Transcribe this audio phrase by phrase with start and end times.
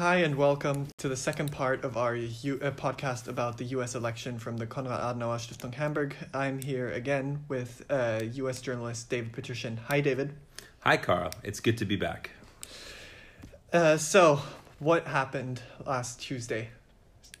[0.00, 3.94] Hi, and welcome to the second part of our U- uh, podcast about the US
[3.94, 6.16] election from the Konrad Adenauer Stiftung Hamburg.
[6.32, 9.78] I'm here again with uh, US journalist David Patrician.
[9.88, 10.32] Hi, David.
[10.84, 11.32] Hi, Carl.
[11.42, 12.30] It's good to be back.
[13.74, 14.40] Uh, so,
[14.78, 16.70] what happened last Tuesday?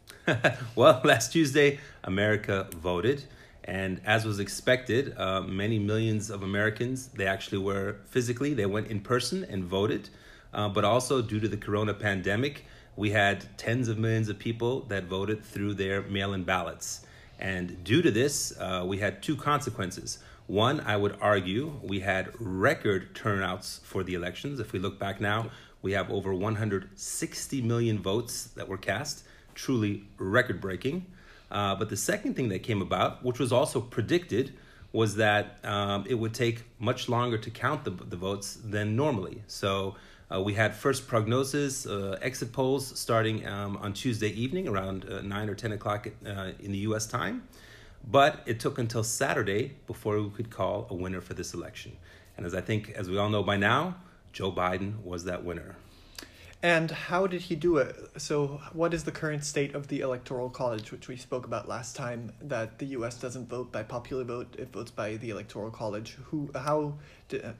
[0.76, 3.24] well, last Tuesday, America voted.
[3.64, 8.88] And as was expected, uh, many millions of Americans, they actually were physically, they went
[8.88, 10.10] in person and voted.
[10.52, 12.64] Uh, but also, due to the corona pandemic,
[12.96, 17.06] we had tens of millions of people that voted through their mail in ballots.
[17.38, 20.18] And due to this, uh, we had two consequences.
[20.46, 24.58] One, I would argue, we had record turnouts for the elections.
[24.60, 25.50] If we look back now,
[25.80, 31.06] we have over 160 million votes that were cast, truly record breaking.
[31.50, 34.52] Uh, but the second thing that came about, which was also predicted,
[34.92, 39.42] was that um, it would take much longer to count the, the votes than normally.
[39.46, 39.94] So
[40.32, 45.22] uh, we had first prognosis, uh, exit polls starting um, on Tuesday evening around uh,
[45.22, 47.48] 9 or 10 o'clock uh, in the US time.
[48.08, 51.96] But it took until Saturday before we could call a winner for this election.
[52.36, 53.96] And as I think, as we all know by now,
[54.32, 55.76] Joe Biden was that winner.
[56.62, 57.96] And how did he do it?
[58.18, 61.96] So, what is the current state of the Electoral College, which we spoke about last
[61.96, 62.32] time?
[62.42, 63.18] That the U.S.
[63.18, 66.18] doesn't vote by popular vote; it votes by the Electoral College.
[66.24, 66.98] Who, how,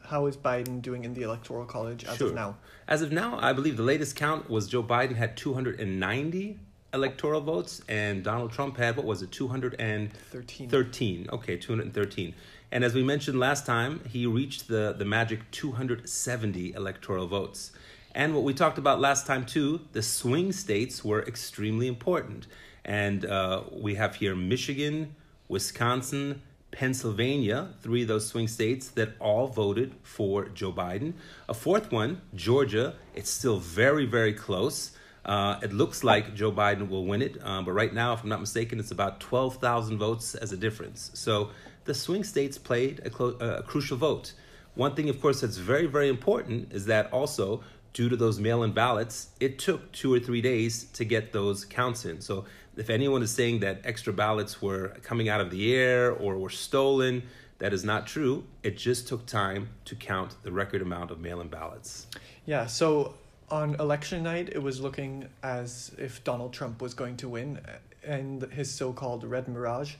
[0.02, 2.28] how is Biden doing in the Electoral College as sure.
[2.28, 2.56] of now?
[2.86, 5.98] As of now, I believe the latest count was Joe Biden had two hundred and
[5.98, 6.58] ninety
[6.92, 10.68] electoral votes, and Donald Trump had what was it, two hundred and thirteen?
[10.68, 11.26] Thirteen.
[11.32, 12.34] Okay, two hundred and thirteen.
[12.72, 17.26] And as we mentioned last time, he reached the the magic two hundred seventy electoral
[17.26, 17.72] votes.
[18.14, 22.46] And what we talked about last time too, the swing states were extremely important.
[22.84, 25.14] And uh, we have here Michigan,
[25.48, 31.14] Wisconsin, Pennsylvania, three of those swing states that all voted for Joe Biden.
[31.48, 34.92] A fourth one, Georgia, it's still very, very close.
[35.24, 38.28] Uh, it looks like Joe Biden will win it, um, but right now, if I'm
[38.28, 41.10] not mistaken, it's about 12,000 votes as a difference.
[41.12, 41.50] So
[41.84, 44.32] the swing states played a, clo- a crucial vote.
[44.74, 48.62] One thing, of course, that's very, very important is that also due to those mail
[48.62, 52.20] in ballots, it took two or three days to get those counts in.
[52.20, 52.44] So
[52.76, 56.50] if anyone is saying that extra ballots were coming out of the air or were
[56.50, 57.22] stolen,
[57.58, 58.44] that is not true.
[58.62, 62.06] It just took time to count the record amount of mail in ballots.
[62.46, 63.14] Yeah, so
[63.50, 67.60] on election night, it was looking as if Donald Trump was going to win
[68.04, 69.94] and his so called red mirage.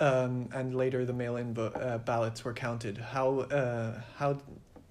[0.00, 2.98] Um, and later the mail in uh, ballots were counted.
[2.98, 4.38] How, uh, how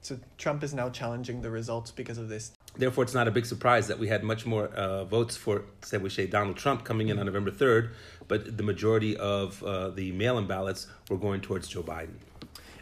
[0.02, 2.52] so Trump is now challenging the results because of this.
[2.76, 5.98] Therefore, it's not a big surprise that we had much more uh, votes for, say,
[5.98, 7.92] we say Donald Trump coming in on November 3rd,
[8.28, 12.16] but the majority of uh, the mail in ballots were going towards Joe Biden.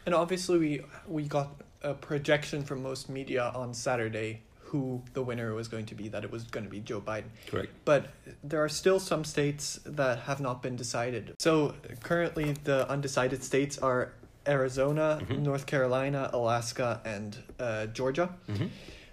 [0.06, 5.56] And obviously, we, we got a projection from most media on Saturday who the winner
[5.56, 7.26] was going to be, that it was going to be Joe Biden.
[7.48, 7.70] Correct.
[7.86, 8.10] But
[8.44, 11.34] there are still some states that have not been decided.
[11.40, 14.14] So currently, the undecided states are
[14.50, 15.44] Arizona, mm-hmm.
[15.44, 18.30] North Carolina, Alaska, and uh, Georgia.
[18.50, 18.66] Mm-hmm.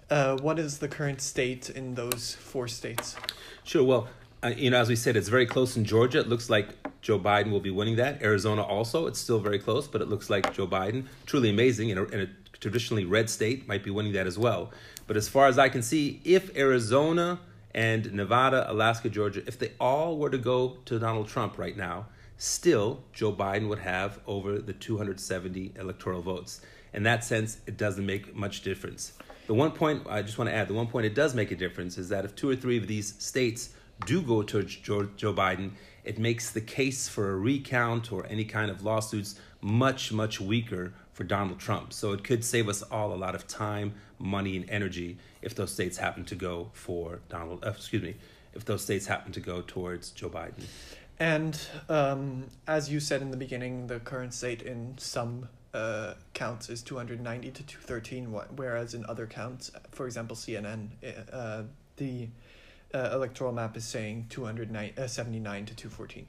[0.09, 3.15] Uh, what is the current state in those four states?
[3.63, 3.83] Sure.
[3.83, 4.07] Well,
[4.43, 6.19] uh, you know, as we said, it's very close in Georgia.
[6.19, 6.69] It looks like
[7.01, 8.21] Joe Biden will be winning that.
[8.21, 11.97] Arizona also, it's still very close, but it looks like Joe Biden, truly amazing in
[11.97, 12.27] a, in a
[12.59, 14.71] traditionally red state, might be winning that as well.
[15.07, 17.39] But as far as I can see, if Arizona
[17.73, 22.07] and Nevada, Alaska, Georgia, if they all were to go to Donald Trump right now,
[22.37, 26.61] still Joe Biden would have over the 270 electoral votes.
[26.93, 29.13] In that sense, it doesn't make much difference.
[29.47, 31.55] The one point I just want to add, the one point it does make a
[31.55, 33.69] difference is that if two or three of these states
[34.05, 35.71] do go towards Joe, Joe Biden,
[36.03, 40.93] it makes the case for a recount or any kind of lawsuits much, much weaker
[41.13, 41.93] for Donald Trump.
[41.93, 45.71] So it could save us all a lot of time, money, and energy if those
[45.71, 48.15] states happen to go for Donald, uh, excuse me,
[48.53, 50.63] if those states happen to go towards Joe Biden.
[51.19, 56.69] And um, as you said in the beginning, the current state in some uh, counts
[56.69, 60.89] is 290 to 213, whereas in other counts, for example, CNN,
[61.31, 61.63] uh,
[61.97, 62.29] the
[62.93, 66.27] uh, electoral map is saying 279 uh, to 214.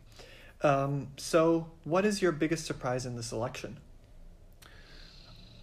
[0.62, 3.76] Um, so, what is your biggest surprise in this election?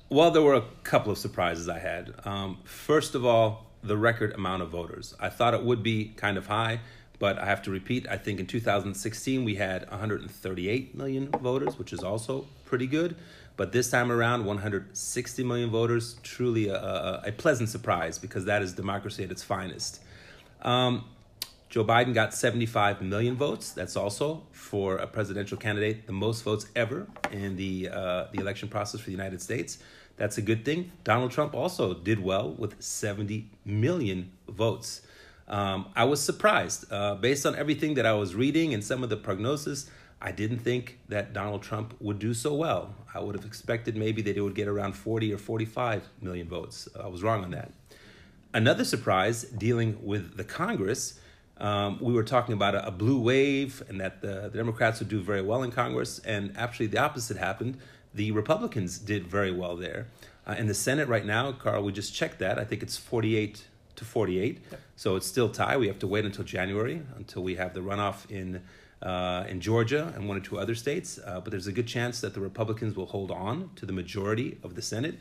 [0.07, 2.13] Well, there were a couple of surprises I had.
[2.23, 5.15] Um, first of all, the record amount of voters.
[5.19, 6.79] I thought it would be kind of high
[7.19, 11.93] but I have to repeat, I think in 2016 we had 138 million voters, which
[11.93, 13.15] is also pretty good.
[13.57, 18.61] But this time around, 160 million voters, truly a, a, a pleasant surprise because that
[18.61, 20.01] is democracy at its finest.
[20.61, 21.05] Um,
[21.69, 23.71] Joe Biden got 75 million votes.
[23.71, 28.69] That's also for a presidential candidate the most votes ever in the uh, the election
[28.69, 29.79] process for the United States.
[30.17, 30.91] That's a good thing.
[31.03, 35.01] Donald Trump also did well with 70 million votes.
[35.47, 36.91] Um, I was surprised.
[36.91, 39.89] Uh, based on everything that I was reading and some of the prognosis,
[40.21, 42.95] I didn't think that Donald Trump would do so well.
[43.13, 46.87] I would have expected maybe that it would get around 40 or 45 million votes.
[46.99, 47.71] I was wrong on that.
[48.53, 51.19] Another surprise dealing with the Congress,
[51.57, 55.09] um, we were talking about a, a, blue wave and that the, the Democrats would
[55.09, 57.77] do very well in Congress, and actually the opposite happened.
[58.13, 60.07] The Republicans did very well there.
[60.47, 62.59] Uh, in the Senate right now, Carl, we just checked that.
[62.59, 63.63] I think it's 48
[63.95, 64.61] to 48.
[64.71, 64.81] Yep.
[64.95, 65.77] So it's still tie.
[65.77, 68.61] We have to wait until January until we have the runoff in
[69.01, 71.19] uh, in Georgia and one or two other states.
[71.23, 74.57] Uh, but there's a good chance that the Republicans will hold on to the majority
[74.63, 75.15] of the Senate.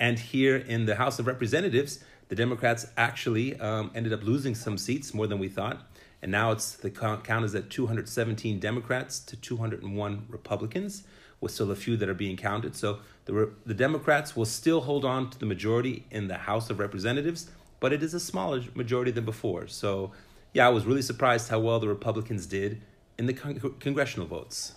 [0.00, 4.78] And here in the House of Representatives, the Democrats actually um, ended up losing some
[4.78, 5.82] seats more than we thought.
[6.22, 11.04] And now it's the count is at 217 Democrats to 201 Republicans,
[11.40, 12.76] with still a few that are being counted.
[12.76, 16.78] So the, the Democrats will still hold on to the majority in the House of
[16.78, 17.50] Representatives,
[17.80, 19.66] but it is a smaller majority than before.
[19.66, 20.12] So,
[20.52, 22.82] yeah, I was really surprised how well the Republicans did
[23.18, 24.74] in the con- congressional votes.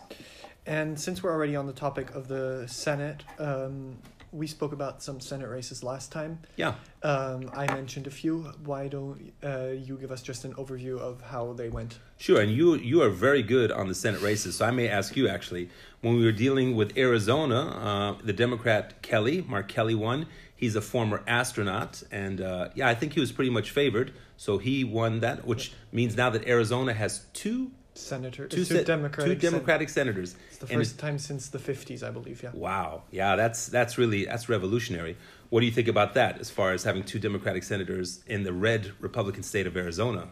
[0.65, 3.97] And since we're already on the topic of the Senate, um,
[4.33, 6.39] we spoke about some Senate races last time.
[6.56, 6.74] Yeah.
[7.03, 8.51] Um, I mentioned a few.
[8.65, 12.00] Why don't uh, you give us just an overview of how they went?
[12.18, 15.15] Sure, and you you are very good on the Senate races, so I may ask
[15.15, 15.69] you actually.
[16.01, 20.25] When we were dealing with Arizona, uh, the Democrat Kelly, Mark Kelly won.
[20.56, 24.13] He's a former astronaut, and uh, yeah, I think he was pretty much favored.
[24.38, 28.83] So he won that, which means now that Arizona has two senator, two, two, se-
[28.83, 30.35] Democratic, two Democratic sen- senators.
[30.49, 32.41] It's the first time since the fifties, I believe.
[32.43, 32.51] Yeah.
[32.53, 33.03] Wow.
[33.11, 35.17] Yeah, that's that's really that's revolutionary.
[35.49, 38.53] What do you think about that, as far as having two Democratic senators in the
[38.53, 40.27] red Republican state of Arizona?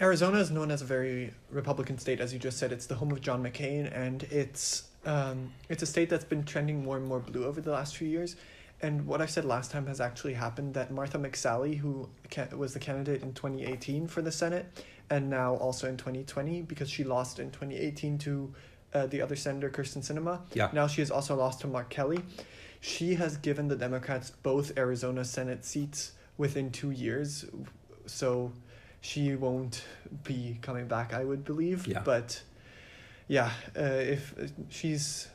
[0.00, 2.70] Arizona is known as a very Republican state, as you just said.
[2.70, 6.84] It's the home of John McCain, and it's um, it's a state that's been trending
[6.84, 8.36] more and more blue over the last few years.
[8.82, 12.08] And what I said last time has actually happened that Martha McSally, who
[12.56, 14.66] was the candidate in 2018 for the Senate,
[15.10, 18.54] and now also in 2020, because she lost in 2018 to
[18.94, 20.40] uh, the other senator, Kyrsten Sinema.
[20.54, 20.70] Yeah.
[20.72, 22.20] Now she has also lost to Mark Kelly.
[22.80, 27.44] She has given the Democrats both Arizona Senate seats within two years.
[28.06, 28.52] So
[29.00, 29.84] she won't
[30.24, 31.86] be coming back, I would believe.
[31.86, 32.02] Yeah.
[32.04, 32.42] But
[33.28, 35.28] yeah, uh, if uh, she's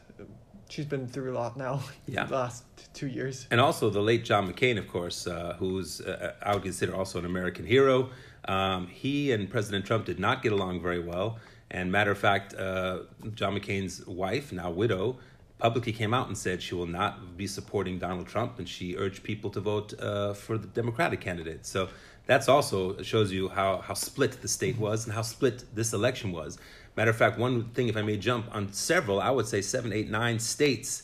[0.69, 1.81] she's been through a lot now.
[2.07, 2.63] Yeah, the last
[2.93, 3.47] two years.
[3.51, 7.19] And also the late John McCain, of course, uh, who's uh, I would consider also
[7.19, 8.09] an American hero.
[8.47, 11.39] Um, he and President Trump did not get along very well.
[11.71, 12.99] And matter of fact, uh,
[13.33, 15.17] John McCain's wife, now widow,
[15.57, 19.23] publicly came out and said she will not be supporting Donald Trump, and she urged
[19.23, 21.65] people to vote uh, for the Democratic candidate.
[21.65, 21.89] So
[22.27, 26.31] that's also shows you how how split the state was and how split this election
[26.31, 26.57] was.
[26.95, 29.91] Matter of fact, one thing, if I may jump on several, I would say seven,
[29.91, 31.03] eight, nine states,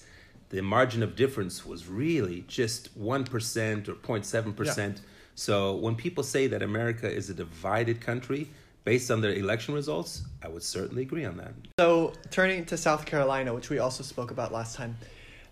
[0.49, 4.77] the margin of difference was really just 1% or 0.7%.
[4.77, 4.93] Yeah.
[5.41, 8.47] So when people say that America is a divided country,
[8.83, 11.53] based on their election results, I would certainly agree on that.
[11.79, 14.95] So turning to South Carolina, which we also spoke about last time,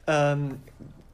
[0.08, 0.62] um,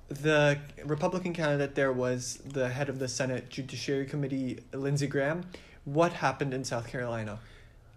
[0.09, 5.45] the Republican candidate there was the head of the Senate Judiciary Committee, Lindsey Graham.
[5.85, 7.39] What happened in South Carolina?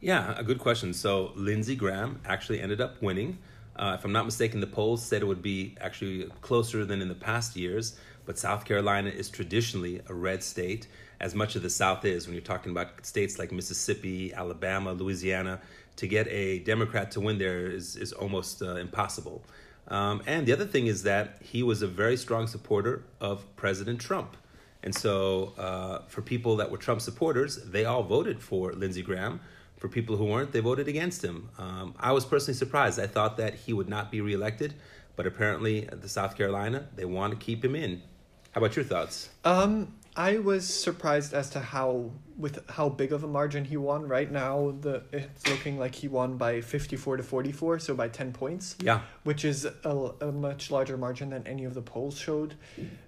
[0.00, 0.94] Yeah, a good question.
[0.94, 3.38] So Lindsey Graham actually ended up winning.
[3.74, 7.08] Uh, if I'm not mistaken, the polls said it would be actually closer than in
[7.08, 7.98] the past years.
[8.28, 10.86] But South Carolina is traditionally a red state,
[11.18, 12.26] as much of the South is.
[12.26, 15.62] When you're talking about states like Mississippi, Alabama, Louisiana,
[15.96, 19.42] to get a Democrat to win there is is almost uh, impossible.
[19.88, 23.98] Um, and the other thing is that he was a very strong supporter of President
[23.98, 24.36] Trump.
[24.82, 29.40] And so, uh, for people that were Trump supporters, they all voted for Lindsey Graham
[29.78, 31.48] for people who weren't, they voted against him.
[31.56, 33.00] Um, I was personally surprised.
[33.00, 34.74] I thought that he would not be reelected,
[35.16, 38.02] but apparently, the South Carolina, they want to keep him in.
[38.52, 39.28] How about your thoughts?
[39.44, 44.08] Um, I was surprised as to how with how big of a margin he won.
[44.08, 47.94] Right now, the it's looking like he won by fifty four to forty four, so
[47.94, 48.74] by ten points.
[48.80, 52.54] Yeah, which is a, a much larger margin than any of the polls showed.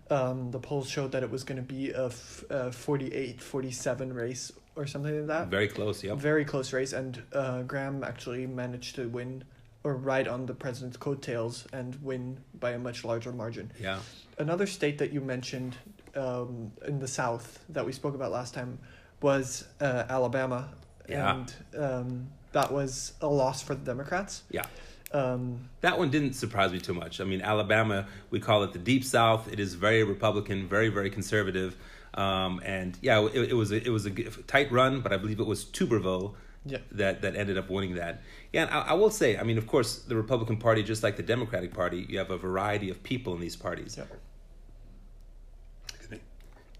[0.09, 4.13] Um, the polls showed that it was going to be a, f- a 48, 47
[4.13, 5.47] race or something like that.
[5.47, 6.15] Very close, yeah.
[6.17, 9.45] Very close race, and uh, Graham actually managed to win
[9.85, 13.73] or ride on the president's coattails and win by a much larger margin.
[13.81, 14.01] Yeah.
[14.41, 15.77] Another state that you mentioned
[16.17, 18.79] um, in the South that we spoke about last time
[19.21, 20.71] was uh, Alabama.
[21.07, 21.35] Yeah.
[21.35, 24.45] And um, that was a loss for the Democrats.
[24.51, 24.65] Yeah.
[25.13, 27.21] Um, that one didn't surprise me too much.
[27.21, 29.53] I mean, Alabama, we call it the Deep South.
[29.53, 31.77] It is very Republican, very, very conservative.
[32.15, 35.39] Um, and yeah, it, it, was a, it was a tight run, but I believe
[35.39, 36.79] it was Tuberville yeah.
[36.93, 38.23] that that ended up winning that.
[38.55, 41.17] Yeah, and I, I, will say, I mean, of course, the Republican Party, just like
[41.17, 43.97] the Democratic Party, you have a variety of people in these parties.
[43.99, 44.05] Yeah.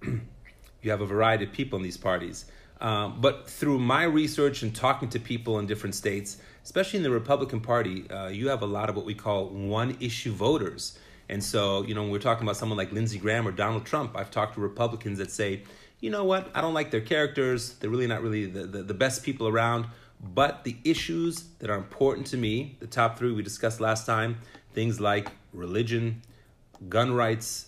[0.03, 2.47] You have a variety of people in these parties.
[2.81, 7.11] Um, but through my research and talking to people in different states, especially in the
[7.11, 10.99] Republican Party, uh, you have a lot of what we call one issue voters.
[11.29, 14.17] And so, you know, when we're talking about someone like Lindsey Graham or Donald Trump,
[14.17, 15.63] I've talked to Republicans that say,
[16.01, 17.75] you know what, I don't like their characters.
[17.75, 19.87] They're really not really the, the, the best people around.
[20.23, 24.39] But the issues that are important to me, the top three we discussed last time,
[24.75, 26.23] things like religion,
[26.89, 27.67] gun rights,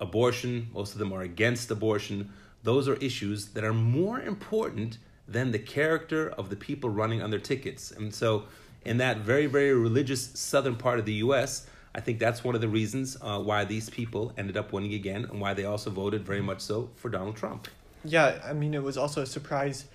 [0.00, 2.30] abortion, most of them are against abortion.
[2.62, 7.30] Those are issues that are more important than the character of the people running on
[7.30, 7.90] their tickets.
[7.90, 8.44] And so,
[8.84, 12.60] in that very, very religious southern part of the US, I think that's one of
[12.60, 16.26] the reasons uh, why these people ended up winning again and why they also voted
[16.26, 17.68] very much so for Donald Trump.
[18.04, 19.86] Yeah, I mean, it was also a surprise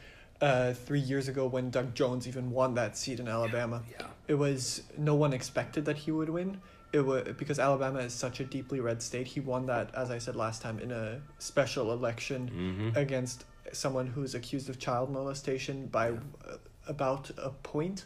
[0.41, 3.83] uh, three years ago when Doug Jones even won that seat in Alabama.
[3.91, 4.07] Yeah.
[4.27, 6.61] It was no one expected that he would win.
[6.91, 9.27] It was because Alabama is such a deeply red state.
[9.27, 12.95] He won that, as I said last time, in a special election Mhm.
[12.97, 18.05] against someone who's accused of child molestation by uh, about a point.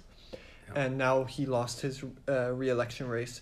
[0.68, 0.84] Yeah.
[0.86, 3.42] and now he lost his uh, re-election race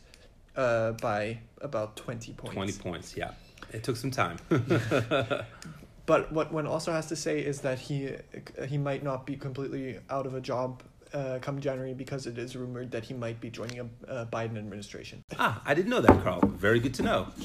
[0.56, 3.32] uh, by about 20 points 20 points, yeah.
[3.72, 4.38] It took some time.
[6.06, 8.16] but what one also has to say is that he
[8.68, 12.56] he might not be completely out of a job uh, come January because it is
[12.56, 15.24] rumored that he might be joining a, a Biden administration.
[15.38, 16.42] ah, I didn't know that, Carl.
[16.48, 17.28] Very good to know.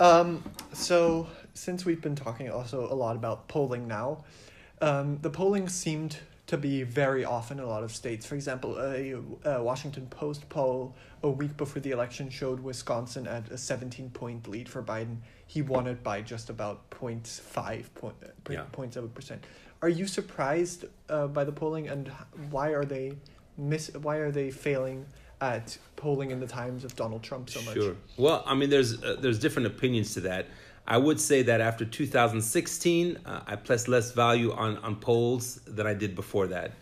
[0.00, 0.42] Um,
[0.72, 4.24] so since we've been talking also a lot about polling now,
[4.80, 6.16] um, the polling seemed
[6.46, 8.26] to be very off in a lot of states.
[8.26, 9.12] For example, a,
[9.44, 14.48] a Washington Post poll a week before the election showed Wisconsin at a 17 point
[14.48, 15.18] lead for Biden.
[15.46, 18.16] He won it by just about 0.5 point,
[18.50, 18.64] Yeah.
[18.72, 19.38] 0.7%.
[19.82, 22.08] Are you surprised uh, by the polling and
[22.50, 23.16] why are they
[23.58, 25.04] miss why are they failing
[25.40, 27.74] at polling in the times of Donald Trump so much?
[27.74, 27.96] Sure.
[28.16, 30.46] Well, I mean, there's uh, there's different opinions to that.
[30.86, 35.86] I would say that after 2016, uh, I placed less value on on polls than
[35.86, 36.72] I did before that.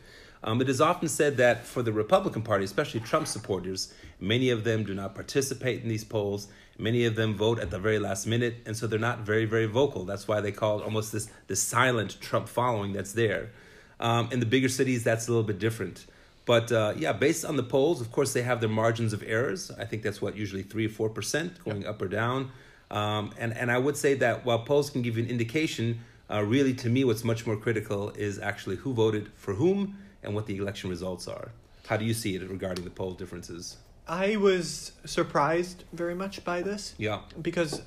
[0.42, 4.64] Um, it is often said that for the Republican Party, especially Trump supporters, many of
[4.64, 6.48] them do not participate in these polls.
[6.78, 9.66] Many of them vote at the very last minute, and so they're not very, very
[9.66, 10.04] vocal.
[10.04, 13.50] That's why they call it almost this this silent Trump following that's there.
[13.98, 16.06] Um, in the bigger cities, that's a little bit different.
[16.46, 19.70] But uh, yeah, based on the polls, of course, they have their margins of errors.
[19.78, 22.50] I think that's what usually three or four percent going up or down.
[22.90, 26.42] Um, and and I would say that while polls can give you an indication, uh,
[26.42, 30.46] really to me, what's much more critical is actually who voted for whom and what
[30.46, 31.52] the election results are.
[31.86, 33.76] How do you see it regarding the poll differences?
[34.06, 37.82] I was surprised very much by this Yeah, because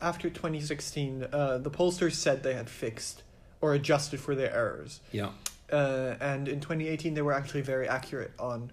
[0.00, 3.22] after 2016, uh, the pollsters said they had fixed
[3.60, 5.00] or adjusted for their errors.
[5.12, 5.30] yeah,
[5.72, 8.70] Uh, and in 2018, they were actually very accurate on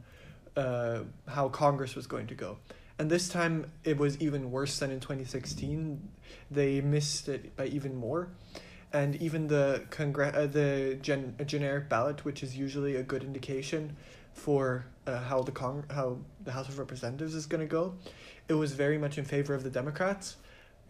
[0.55, 2.57] uh, how Congress was going to go.
[2.99, 5.99] And this time, it was even worse than in 2016.
[6.51, 8.29] They missed it by even more.
[8.93, 13.97] And even the congre- uh, the gen- generic ballot, which is usually a good indication
[14.33, 17.95] for uh, how the Cong- how the House of Representatives is going to go,
[18.47, 20.35] it was very much in favor of the Democrats.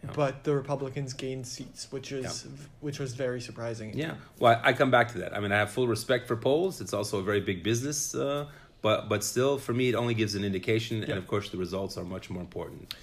[0.02, 0.10] Yeah.
[0.14, 2.46] But the Republicans gained seats, which is
[2.80, 3.96] which was very surprising.
[3.96, 4.16] yeah.
[4.38, 5.34] Well, I come back to that.
[5.34, 6.82] I mean, I have full respect for polls.
[6.82, 8.46] It's also a very big business, uh,
[8.82, 11.04] but but still, for me, it only gives an indication, Yeah.
[11.10, 12.94] and of course, the results are much more important.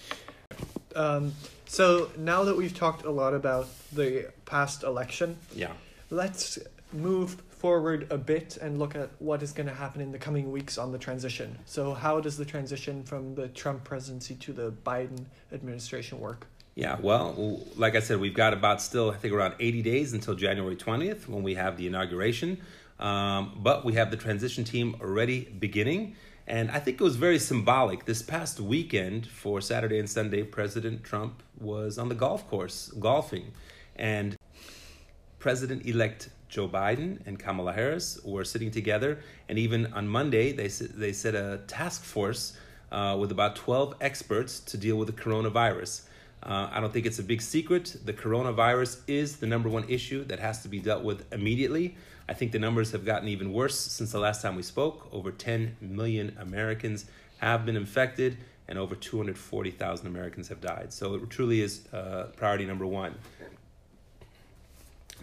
[0.95, 1.33] Um,
[1.65, 5.71] so now that we've talked a lot about the past election, Yeah.
[6.09, 6.59] let's
[6.93, 10.51] move forward a bit and look at what is going to happen in the coming
[10.51, 11.57] weeks on the transition.
[11.65, 16.47] So, how does the transition from the Trump presidency to the Biden administration work?
[16.75, 20.35] Yeah, well, like I said, we've got about still, I think, around 80 days until
[20.35, 22.57] January 20th when we have the inauguration.
[22.99, 26.15] Um, but we have the transition team already beginning.
[26.51, 28.03] And I think it was very symbolic.
[28.03, 33.53] This past weekend for Saturday and Sunday, President Trump was on the golf course golfing.
[33.95, 34.35] And
[35.39, 39.19] President elect Joe Biden and Kamala Harris were sitting together.
[39.47, 42.57] And even on Monday, they, they set a task force
[42.91, 46.01] uh, with about 12 experts to deal with the coronavirus.
[46.43, 47.95] Uh, I don't think it's a big secret.
[48.03, 51.95] The coronavirus is the number one issue that has to be dealt with immediately.
[52.31, 55.05] I think the numbers have gotten even worse since the last time we spoke.
[55.11, 57.03] Over 10 million Americans
[57.39, 58.37] have been infected,
[58.69, 60.93] and over 240,000 Americans have died.
[60.93, 63.15] So it truly is uh, priority number one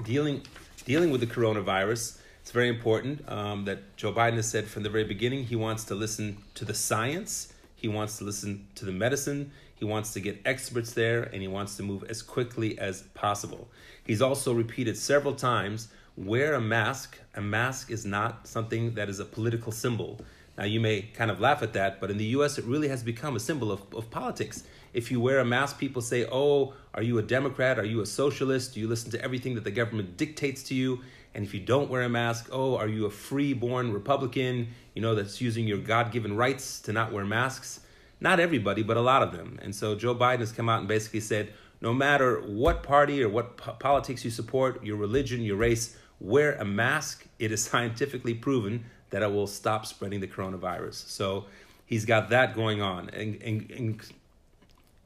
[0.04, 0.42] dealing
[0.84, 2.18] dealing with the coronavirus.
[2.42, 5.84] It's very important um, that Joe Biden has said from the very beginning he wants
[5.84, 10.20] to listen to the science, he wants to listen to the medicine, he wants to
[10.20, 13.66] get experts there, and he wants to move as quickly as possible.
[14.04, 15.88] He's also repeated several times
[16.18, 17.18] wear a mask.
[17.34, 20.20] A mask is not something that is a political symbol.
[20.56, 23.04] Now, you may kind of laugh at that, but in the US, it really has
[23.04, 24.64] become a symbol of, of politics.
[24.92, 27.78] if you wear a mask, people say, "Oh, are you a Democrat?
[27.78, 28.75] Are you a socialist?
[28.75, 31.00] Do you listen to everything that the government dictates to you?"
[31.34, 34.68] And if you don't wear a mask, oh, are you a free-born Republican?
[34.94, 37.80] You know that's using your God-given rights to not wear masks.
[38.20, 39.58] Not everybody, but a lot of them.
[39.62, 43.28] And so Joe Biden has come out and basically said, no matter what party or
[43.28, 47.25] what po- politics you support, your religion, your race, wear a mask.
[47.38, 51.08] It is scientifically proven that it will stop spreading the coronavirus.
[51.08, 51.46] So
[51.87, 53.10] he's got that going on.
[53.10, 54.02] And, and, and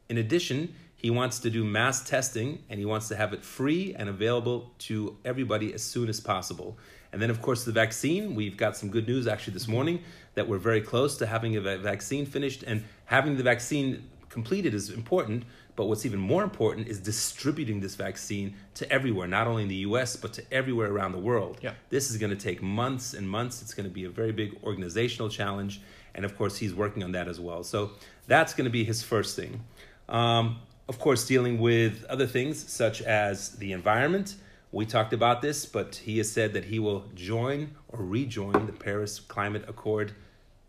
[0.08, 3.94] in addition, he wants to do mass testing and he wants to have it free
[3.98, 6.78] and available to everybody as soon as possible.
[7.12, 8.34] And then, of course, the vaccine.
[8.34, 10.00] We've got some good news actually this morning
[10.34, 12.62] that we're very close to having a vaccine finished.
[12.62, 15.44] And having the vaccine completed is important.
[15.74, 19.76] But what's even more important is distributing this vaccine to everywhere, not only in the
[19.76, 21.58] US, but to everywhere around the world.
[21.62, 21.72] Yeah.
[21.88, 23.62] This is going to take months and months.
[23.62, 25.80] It's going to be a very big organizational challenge.
[26.14, 27.64] And of course, he's working on that as well.
[27.64, 27.92] So
[28.26, 29.64] that's going to be his first thing.
[30.08, 34.34] Um, of course, dealing with other things such as the environment.
[34.72, 38.72] We talked about this, but he has said that he will join or rejoin the
[38.72, 40.12] Paris Climate Accord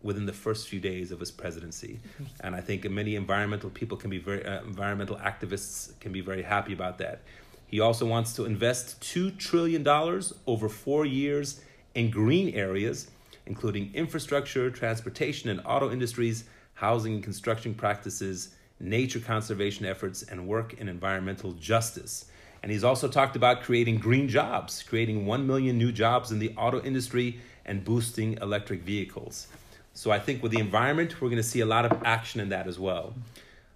[0.04, 1.98] within the first few days of his presidency.
[2.40, 6.42] And I think many environmental people can be very, uh, environmental activists can be very
[6.42, 7.22] happy about that.
[7.66, 9.86] He also wants to invest $2 trillion
[10.46, 11.62] over four years
[11.94, 13.08] in green areas,
[13.46, 16.44] including infrastructure, transportation and auto industries,
[16.74, 22.26] housing and construction practices, nature conservation efforts, and work in environmental justice.
[22.62, 26.54] And he's also talked about creating green jobs, creating 1 million new jobs in the
[26.56, 29.48] auto industry and boosting electric vehicles.
[29.94, 32.50] So I think with the environment, we're going to see a lot of action in
[32.50, 33.14] that as well.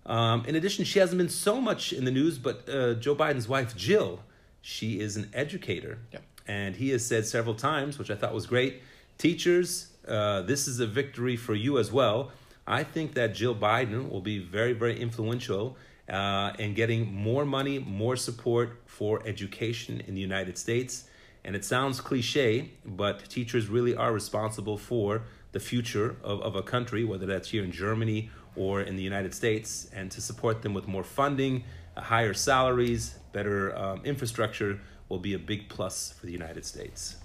[0.04, 3.48] Um, in addition, she hasn't been so much in the news, but uh, Joe Biden's
[3.48, 4.20] wife, Jill,
[4.60, 5.98] she is an educator.
[6.12, 6.20] Yeah.
[6.46, 8.82] And he has said several times, which I thought was great
[9.18, 12.30] teachers, uh, this is a victory for you as well.
[12.66, 15.76] I think that Jill Biden will be very, very influential
[16.08, 21.04] uh, in getting more money, more support for education in the United States.
[21.44, 26.62] And it sounds cliche, but teachers really are responsible for the future of, of a
[26.62, 30.74] country, whether that's here in Germany or in the United States, and to support them
[30.74, 31.64] with more funding,
[31.96, 37.16] uh, higher salaries, better um, infrastructure will be a big plus for the United States.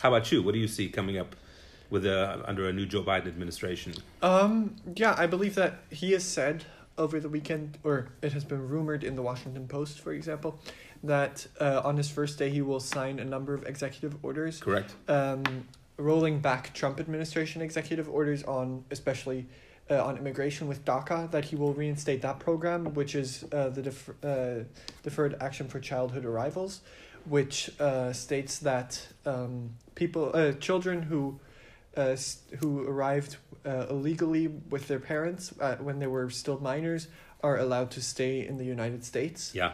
[0.00, 0.42] How about you?
[0.42, 1.36] What do you see coming up
[1.90, 3.94] with a, under a new Joe Biden administration?
[4.22, 6.64] Um, yeah, I believe that he has said
[6.98, 10.58] over the weekend, or it has been rumored in the Washington Post, for example,
[11.02, 14.60] that uh, on his first day he will sign a number of executive orders.
[14.60, 14.94] Correct.
[15.08, 19.46] Um, rolling back Trump administration executive orders on especially
[19.90, 23.82] uh, on immigration with DACA that he will reinstate that program, which is uh, the
[23.82, 24.64] def- uh,
[25.02, 26.80] deferred action for childhood arrivals,
[27.24, 31.38] which uh, states that um, people uh, children who
[31.96, 32.16] uh,
[32.58, 37.08] who arrived uh, illegally with their parents uh, when they were still minors
[37.42, 39.72] are allowed to stay in the United States Yeah.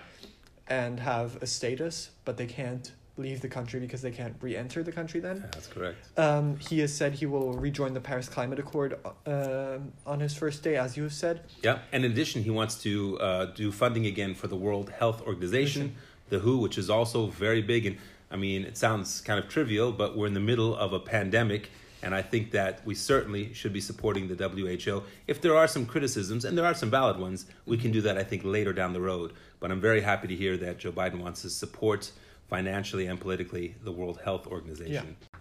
[0.69, 4.93] and have a status, but they can't leave the country because they can't re-enter the
[4.93, 5.41] country then.
[5.53, 6.19] That's correct.
[6.19, 10.63] Um, he has said he will rejoin the Paris Climate Accord uh, on his first
[10.63, 11.43] day, as you have said.
[11.63, 15.23] Yeah, and in addition, he wants to uh, do funding again for the World Health
[15.27, 15.95] Organization,
[16.31, 17.85] the WHO, which is also very big.
[17.87, 17.99] And
[18.31, 21.71] I mean, it sounds kind of trivial, but we're in the middle of a pandemic,
[22.03, 25.03] and I think that we certainly should be supporting the WHO.
[25.27, 28.19] If there are some criticisms, and there are some valid ones, we can do that,
[28.19, 29.33] I think, later down the road.
[29.61, 32.11] But I'm very happy to hear that Joe Biden wants to support
[32.49, 35.17] financially and politically the World Health Organization.
[35.23, 35.39] Yeah,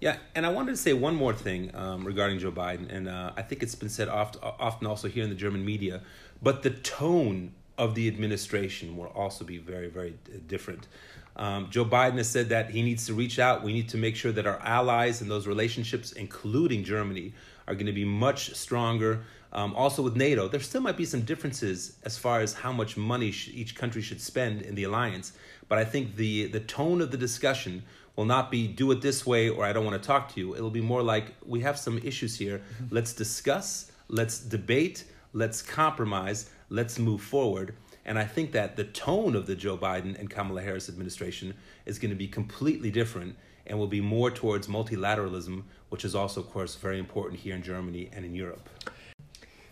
[0.00, 3.32] Yeah, and I wanted to say one more thing um, regarding Joe Biden, and uh,
[3.36, 6.02] I think it's been said oft, often also here in the German media,
[6.42, 10.88] but the tone of the administration will also be very, very different.
[11.36, 13.62] Um, Joe Biden has said that he needs to reach out.
[13.62, 17.34] We need to make sure that our allies and those relationships, including Germany,
[17.68, 19.22] are going to be much stronger.
[19.52, 22.96] Um, also with NATO, there still might be some differences as far as how much
[22.96, 25.32] money sh- each country should spend in the alliance.
[25.68, 27.82] But I think the the tone of the discussion
[28.16, 30.54] will not be do it this way or I don't want to talk to you.
[30.54, 32.62] It'll be more like we have some issues here.
[32.90, 37.74] Let's discuss, let's debate, let's compromise, let's move forward.
[38.06, 41.98] And I think that the tone of the Joe Biden and Kamala Harris administration is
[41.98, 46.48] going to be completely different and will be more towards multilateralism, which is also, of
[46.50, 48.70] course, very important here in Germany and in Europe.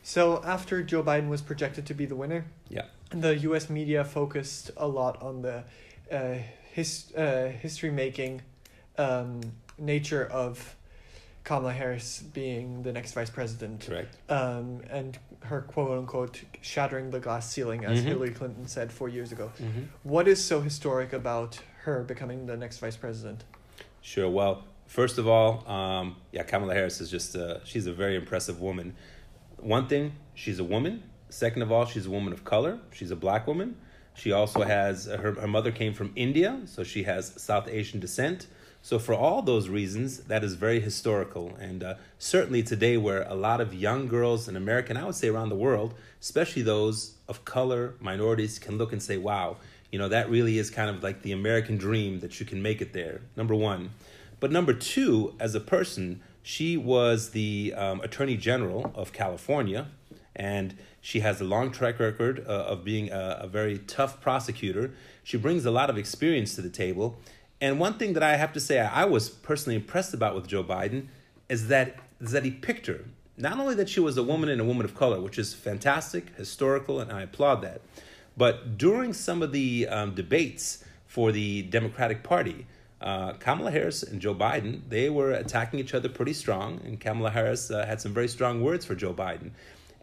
[0.02, 2.86] So after Joe Biden was projected to be the winner, Yeah.
[3.10, 3.70] the U.S.
[3.70, 5.64] media focused a lot on the
[6.12, 6.38] uh,
[6.72, 8.42] his uh, history making
[8.98, 9.40] um,
[9.78, 10.74] nature of
[11.44, 14.16] Kamala Harris being the next vice president, Correct.
[14.28, 18.04] um, and her quote unquote shattering the glass ceiling, as Mhm.
[18.04, 19.52] Hillary Clinton said four years ago.
[19.62, 19.82] Mm-hmm.
[20.02, 23.44] What is so historic about her becoming the next vice president?
[24.00, 24.28] Sure.
[24.28, 28.60] Well, first of all, um, yeah, Kamala Harris is just uh, she's a very impressive
[28.60, 28.94] woman.
[29.58, 31.02] One thing, she's a woman.
[31.28, 32.78] Second of all, she's a woman of color.
[32.92, 33.76] She's a black woman.
[34.16, 38.46] She also has her, her mother came from India, so she has South Asian descent.
[38.84, 41.56] So, for all those reasons, that is very historical.
[41.58, 45.14] And uh, certainly today, where a lot of young girls in America, and I would
[45.14, 49.56] say around the world, especially those of color, minorities, can look and say, wow,
[49.90, 52.82] you know, that really is kind of like the American dream that you can make
[52.82, 53.22] it there.
[53.38, 53.92] Number one.
[54.38, 59.86] But number two, as a person, she was the um, Attorney General of California,
[60.36, 64.90] and she has a long track record uh, of being a, a very tough prosecutor.
[65.22, 67.18] She brings a lot of experience to the table
[67.60, 70.64] and one thing that I have to say I was personally impressed about with Joe
[70.64, 71.06] Biden
[71.48, 73.04] is that is that he picked her.
[73.36, 76.34] Not only that she was a woman and a woman of color, which is fantastic,
[76.36, 77.80] historical, and I applaud that,
[78.36, 82.66] but during some of the um, debates for the Democratic Party,
[83.00, 87.30] uh, Kamala Harris and Joe Biden, they were attacking each other pretty strong, and Kamala
[87.30, 89.50] Harris uh, had some very strong words for Joe Biden.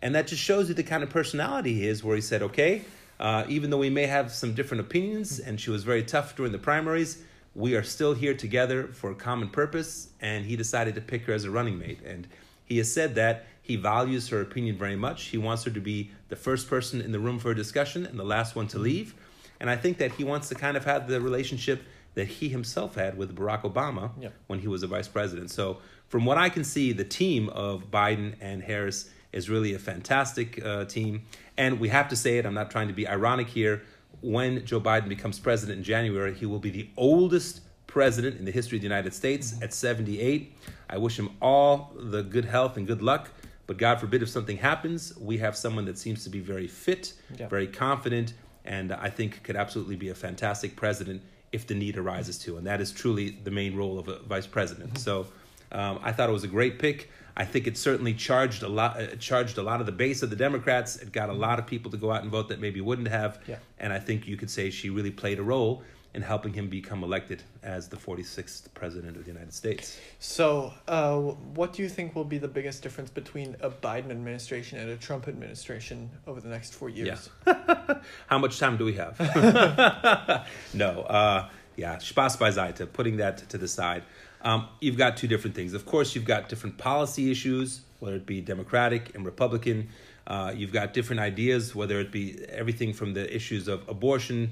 [0.02, 2.84] And that just shows you the kind of personality he is, where he said, okay,
[3.20, 6.52] uh, even though we may have some different opinions, and she was very tough during
[6.52, 11.02] the primaries, we are still here together for a common purpose, and he decided to
[11.02, 12.00] pick her as a running mate.
[12.06, 12.28] And
[12.64, 15.26] he has said that he values her opinion very much.
[15.26, 18.18] He wants her to be the first person in the room for a discussion and
[18.18, 19.14] the last one to leave.
[19.60, 21.84] And I think that he wants to kind of have the relationship
[22.14, 24.30] that he himself had with Barack Obama yeah.
[24.48, 25.52] when he was a vice president.
[25.52, 29.80] So, from what I can see, the team of Biden and Harris is really a
[29.80, 31.24] fantastic uh, team.
[31.58, 33.84] And we have to say it, I'm not trying to be ironic here
[34.22, 38.52] when Joe Biden becomes president in January, he will be the oldest president in the
[38.52, 40.56] history of the United States at 78.
[40.90, 43.30] I wish him all the good health and good luck.
[43.68, 47.14] But God forbid if something happens, we have someone that seems to be very fit,
[47.38, 47.48] yeah.
[47.48, 48.34] very confident,
[48.66, 52.58] and I think could absolutely be a fantastic president if the need arises to.
[52.58, 54.96] And that is truly the main role of a vice president.
[54.96, 54.98] Mm-hmm.
[54.98, 55.28] So
[55.72, 57.10] um, I thought it was a great pick.
[57.42, 60.30] I think it certainly charged a lot, uh, charged a lot of the base of
[60.30, 60.98] the Democrats.
[60.98, 63.40] It got a lot of people to go out and vote that maybe wouldn't have.
[63.48, 63.58] Yeah.
[63.80, 65.82] And I think you could say she really played a role
[66.14, 70.00] in helping him become elected as the 46th president of the United States.
[70.20, 74.78] So, uh, what do you think will be the biggest difference between a Biden administration
[74.78, 77.28] and a Trump administration over the next four years?
[77.48, 78.02] Yeah.
[78.28, 79.18] How much time do we have?
[80.76, 81.02] no.
[81.02, 84.04] Uh, yeah, Spaß beiseite, putting that to the side.
[84.44, 85.74] Um, you've got two different things.
[85.74, 89.90] Of course, you've got different policy issues, whether it be Democratic and Republican.
[90.26, 94.52] Uh, you've got different ideas, whether it be everything from the issues of abortion,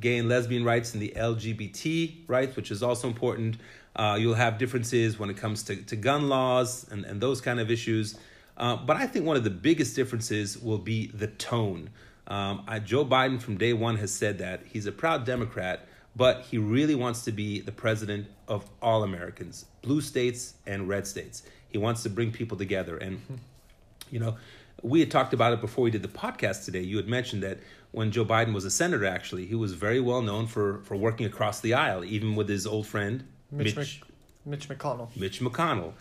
[0.00, 3.56] gay and lesbian rights, and the LGBT rights, which is also important.
[3.96, 7.58] Uh, you'll have differences when it comes to, to gun laws and, and those kind
[7.58, 8.16] of issues.
[8.56, 11.90] Uh, but I think one of the biggest differences will be the tone.
[12.26, 16.42] Um, I, Joe Biden from day one has said that he's a proud Democrat, but
[16.42, 21.44] he really wants to be the president of all Americans, blue states and red states.
[21.68, 22.98] He wants to bring people together.
[22.98, 23.22] And,
[24.10, 24.36] you know,
[24.82, 26.82] we had talked about it before we did the podcast today.
[26.82, 27.58] You had mentioned that
[27.92, 31.24] when Joe Biden was a senator, actually, he was very well known for, for working
[31.24, 34.02] across the aisle, even with his old friend, Mitch, Mitch,
[34.44, 35.16] Mitch McConnell.
[35.16, 35.92] Mitch McConnell.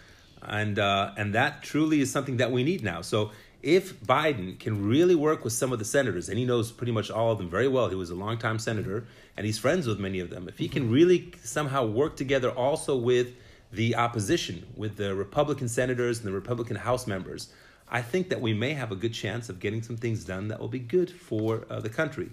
[0.41, 3.01] And, uh, and that truly is something that we need now.
[3.01, 3.32] So
[3.63, 7.10] if Biden can really work with some of the senators, and he knows pretty much
[7.10, 10.20] all of them very well, he was a longtime senator and he's friends with many
[10.20, 10.48] of them.
[10.48, 13.36] If he can really somehow work together also with
[13.72, 17.50] the opposition, with the Republican senators and the Republican House members,
[17.89, 20.60] I think that we may have a good chance of getting some things done that
[20.60, 22.30] will be good for uh, the country.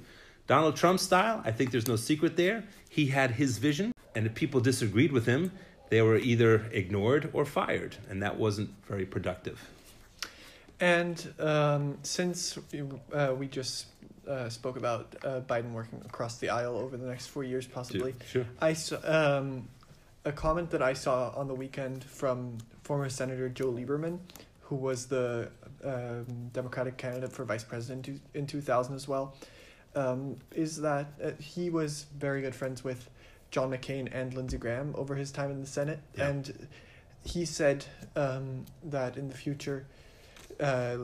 [0.47, 2.65] Donald Trump style, I think there's no secret there.
[2.89, 5.53] He had his vision, and if people disagreed with him,
[5.91, 9.69] they were either ignored or fired, and that wasn't very productive.
[10.81, 12.59] And um, since
[13.13, 13.87] uh, we just
[14.29, 18.15] uh, spoke about uh, Biden working across the aisle over the next four years, possibly,
[18.27, 18.47] sure.
[18.61, 19.69] I saw um,
[20.25, 24.19] a comment that I saw on the weekend from former Senator Joe Lieberman,
[24.63, 25.51] who was the
[25.85, 29.37] um, Democratic candidate for vice president in 2000 as well,
[29.95, 33.09] um, is that uh, he was very good friends with
[33.51, 36.01] John McCain and Lindsey Graham over his time in the Senate.
[36.17, 36.29] Yeah.
[36.29, 36.69] And
[37.25, 37.85] he said
[38.17, 39.87] um, that in the future,
[40.61, 40.97] uh,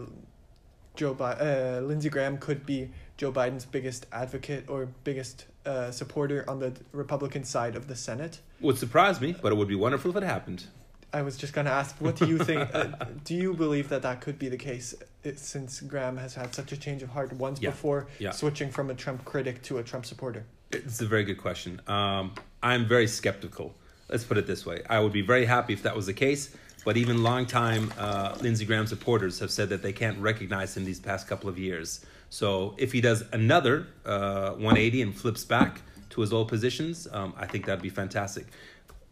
[0.96, 6.44] Joe Bi- uh, Lindsey Graham could be Joe Biden's biggest advocate or biggest uh, supporter
[6.48, 8.40] on the Republican side of the Senate.
[8.60, 10.64] Would surprise me, but it would be wonderful if it happened.
[11.12, 12.72] I was just going to ask, what do you think?
[12.74, 12.88] uh,
[13.24, 16.72] do you believe that that could be the case uh, since Graham has had such
[16.72, 17.70] a change of heart once yeah.
[17.70, 18.30] before yeah.
[18.30, 20.44] switching from a Trump critic to a Trump supporter?
[20.70, 21.80] It's a very good question.
[21.88, 23.74] Um, I'm very skeptical.
[24.08, 24.82] Let's put it this way.
[24.88, 28.64] I would be very happy if that was the case, but even longtime uh, Lindsey
[28.64, 32.04] Graham supporters have said that they can't recognize him these past couple of years.
[32.30, 37.34] So if he does another uh, 180 and flips back to his old positions, um,
[37.36, 38.46] I think that'd be fantastic.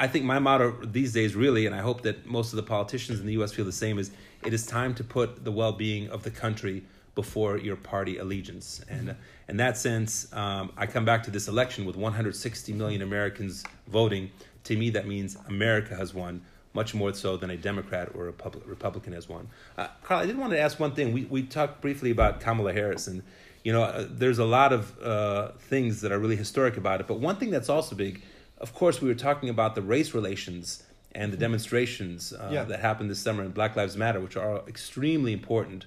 [0.01, 3.19] I think my motto these days, really, and I hope that most of the politicians
[3.19, 3.53] in the U.S.
[3.53, 4.13] feel the same, is
[4.45, 6.85] it is time to put the well being of the country
[7.17, 8.81] before your party allegiance.
[8.89, 9.17] And
[9.49, 14.31] in that sense, um, I come back to this election with 160 million Americans voting.
[14.65, 16.43] To me, that means America has won
[16.81, 18.35] much more so than a Democrat or a
[18.77, 19.49] Republican has won.
[19.77, 21.07] Uh, Carl, I did want to ask one thing.
[21.13, 23.19] We we talked briefly about Kamala Harris, and
[23.65, 27.07] you know, uh, there's a lot of uh, things that are really historic about it.
[27.09, 28.23] But one thing that's also big,
[28.59, 32.65] of course, we were talking about the race relations and the demonstrations uh, yeah.
[32.65, 35.87] that happened this summer in Black Lives Matter, which are extremely important.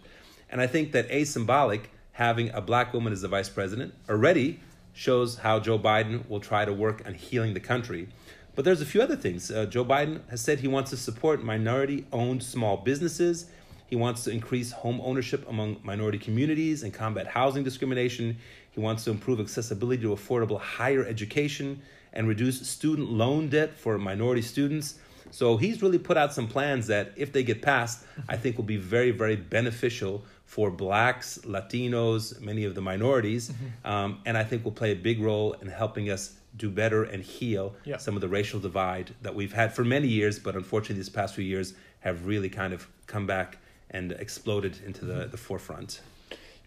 [0.50, 4.60] And I think that a symbolic having a black woman as the vice president already
[4.94, 8.10] shows how Joe Biden will try to work on healing the country.
[8.56, 9.50] But there's a few other things.
[9.50, 13.46] Uh, Joe Biden has said he wants to support minority owned small businesses.
[13.88, 18.38] He wants to increase home ownership among minority communities and combat housing discrimination.
[18.72, 21.82] He wants to improve accessibility to affordable higher education
[22.14, 24.96] and reduce student loan debt for minority students.
[25.30, 28.66] So he's really put out some plans that, if they get passed, I think will
[28.66, 33.88] be very, very beneficial for blacks, Latinos, many of the minorities, mm-hmm.
[33.90, 37.24] um, and I think will play a big role in helping us do better and
[37.24, 37.98] heal yeah.
[37.98, 41.36] some of the racial divide that we've had for many years, but unfortunately, these past
[41.36, 43.58] few years have really kind of come back
[43.90, 46.02] and exploded into the, the forefront.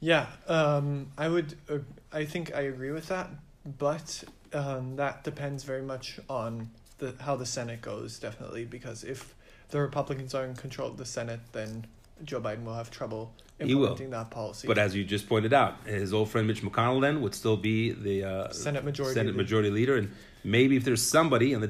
[0.00, 1.56] Yeah, um, I would.
[1.68, 1.78] Uh,
[2.12, 3.30] I think I agree with that,
[3.78, 8.18] but um, that depends very much on the how the Senate goes.
[8.18, 9.34] Definitely, because if
[9.70, 11.86] the Republicans are in control of the Senate, then
[12.22, 14.66] Joe Biden will have trouble implementing that policy.
[14.66, 17.92] But as you just pointed out, his old friend Mitch McConnell then would still be
[17.92, 19.36] the uh, Senate majority Senate leader.
[19.36, 20.10] majority leader, and
[20.42, 21.68] maybe if there's somebody on the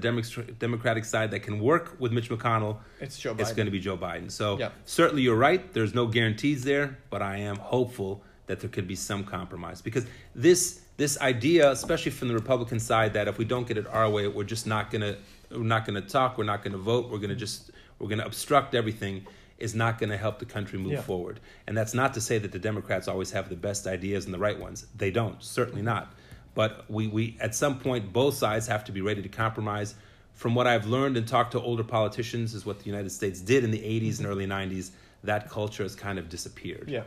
[0.58, 3.34] Democratic side that can work with Mitch McConnell, it's Joe.
[3.34, 3.40] Biden.
[3.40, 4.30] It's going to be Joe Biden.
[4.30, 4.70] So yeah.
[4.84, 5.72] certainly you're right.
[5.72, 10.06] There's no guarantees there, but I am hopeful that there could be some compromise because
[10.34, 14.08] this this idea, especially from the Republican side, that if we don't get it our
[14.08, 15.16] way, we're just not gonna
[15.50, 19.26] we're not gonna talk, we're not gonna vote, we're gonna just we're gonna obstruct everything
[19.58, 21.00] is not going to help the country move yeah.
[21.00, 21.40] forward.
[21.66, 24.38] And that's not to say that the Democrats always have the best ideas and the
[24.38, 24.86] right ones.
[24.96, 26.12] They don't, certainly not.
[26.54, 29.94] But we, we at some point, both sides have to be ready to compromise.
[30.34, 33.64] From what I've learned and talked to older politicians, is what the United States did
[33.64, 34.90] in the 80s and early 90s.
[35.22, 36.88] That culture has kind of disappeared.
[36.88, 37.04] Yeah.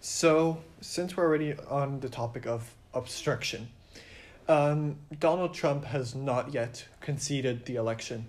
[0.00, 3.68] So, since we're already on the topic of obstruction,
[4.48, 8.26] um, Donald Trump has not yet conceded the election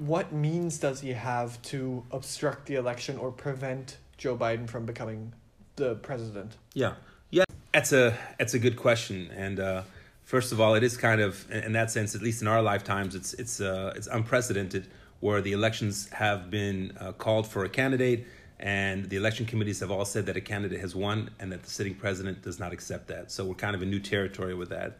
[0.00, 5.34] what means does he have to obstruct the election or prevent Joe Biden from becoming
[5.76, 6.56] the president?
[6.72, 6.94] Yeah,
[7.28, 9.30] yeah, that's a that's a good question.
[9.36, 9.82] And uh,
[10.24, 13.14] first of all, it is kind of in that sense, at least in our lifetimes,
[13.14, 14.86] it's it's uh, it's unprecedented
[15.20, 18.26] where the elections have been uh, called for a candidate.
[18.58, 21.70] And the election committees have all said that a candidate has won and that the
[21.70, 23.30] sitting president does not accept that.
[23.32, 24.98] So we're kind of in new territory with that.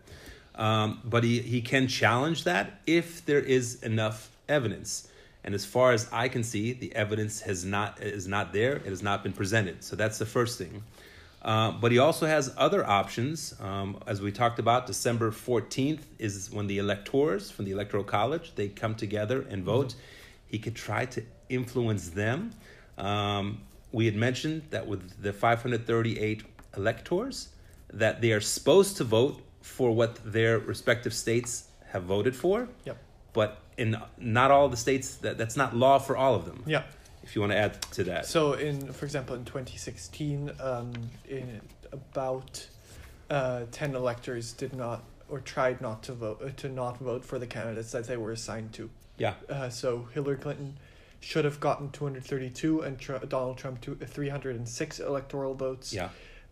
[0.54, 5.08] Um, but he, he can challenge that if there is enough evidence.
[5.42, 8.76] And as far as I can see, the evidence has not is not there.
[8.76, 9.82] It has not been presented.
[9.82, 10.82] So that's the first thing.
[11.42, 13.54] Uh, but he also has other options.
[13.60, 18.54] Um, as we talked about, December 14th is when the electors from the Electoral College
[18.56, 19.88] they come together and vote.
[19.88, 19.98] Mm-hmm.
[20.48, 22.52] He could try to influence them.
[22.98, 26.42] Um, we had mentioned that with the 538
[26.76, 27.48] electors,
[27.92, 32.68] that they are supposed to vote for what their respective states have voted for.
[32.84, 32.98] Yep.
[33.33, 36.62] But in not all the states that that's not law for all of them.
[36.66, 36.83] Yeah.
[37.23, 38.27] If you want to add to that.
[38.27, 40.93] So in for example in 2016 um,
[41.29, 41.61] in
[41.93, 42.66] about
[43.29, 47.38] uh, 10 electors did not or tried not to vote uh, to not vote for
[47.38, 48.90] the candidates that they were assigned to.
[49.16, 49.35] Yeah.
[49.49, 50.77] Uh, so Hillary Clinton
[51.21, 55.93] should have gotten 232 and Tr- Donald Trump to 306 electoral votes.
[55.93, 56.09] Yeah.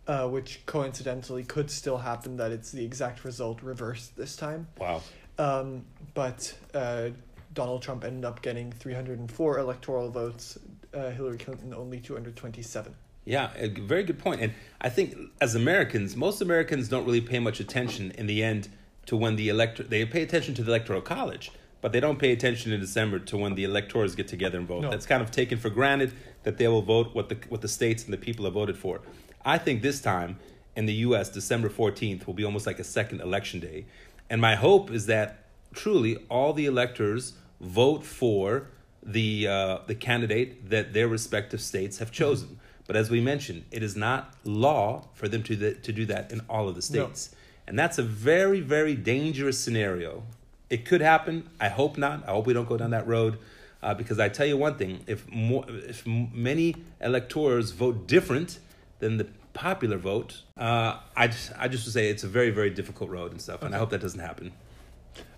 [0.07, 4.65] Uh, which coincidentally could still happen that it's the exact result reversed this time.
[4.79, 5.03] Wow.
[5.39, 7.09] Um, but uh,
[7.53, 10.59] Donald Trump ended up getting 304 electoral votes,
[10.93, 12.93] uh, Hillary Clinton only 227.
[13.25, 14.41] Yeah, a very good point.
[14.41, 18.69] And I think as Americans, most Americans don't really pay much attention in the end
[19.05, 22.31] to when the elector they pay attention to the electoral college, but they don't pay
[22.31, 24.81] attention in December to when the electors get together and vote.
[24.81, 24.89] No.
[24.89, 26.11] That's kind of taken for granted
[26.43, 29.01] that they will vote what the what the states and the people have voted for.
[29.45, 30.39] I think this time
[30.75, 33.85] in the US, December 14th will be almost like a second election day
[34.29, 38.67] and my hope is that truly all the electors vote for
[39.03, 42.47] the uh, the candidate that their respective states have chosen.
[42.47, 42.55] Mm-hmm.
[42.87, 46.31] But as we mentioned, it is not law for them to the, to do that
[46.31, 47.37] in all of the states, no.
[47.67, 50.23] and that's a very very dangerous scenario.
[50.69, 51.49] It could happen.
[51.59, 52.27] I hope not.
[52.27, 53.39] I hope we don't go down that road.
[53.81, 58.59] Uh, because I tell you one thing: if more, if many electors vote different
[58.99, 59.27] than the
[59.59, 63.31] popular vote, uh, I just, I just would say it's a very very difficult road
[63.31, 63.65] and stuff, okay.
[63.67, 64.53] and I hope that doesn't happen.